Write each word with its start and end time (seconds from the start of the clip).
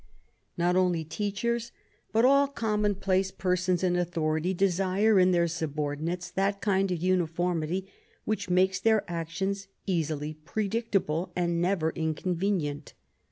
Not 0.57 0.75
only 0.75 1.03
teachers, 1.03 1.71
but 2.11 2.25
all 2.25 2.47
commonplace 2.47 3.29
persons 3.29 3.83
in 3.83 3.95
authority, 3.95 4.51
desire 4.51 5.19
in 5.19 5.29
their 5.29 5.47
subordinates 5.47 6.31
that 6.31 6.59
kind 6.59 6.91
of 6.91 6.97
uniformity 6.99 7.87
which 8.25 8.49
makes 8.49 8.79
their 8.79 9.03
actions 9.07 9.67
easily 9.85 10.39
predictable 10.43 11.31
and 11.35 11.61
never 11.61 11.91
inconvenient. 11.91 12.95